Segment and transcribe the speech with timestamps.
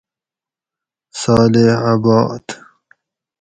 [1.21, 2.45] صالح آباد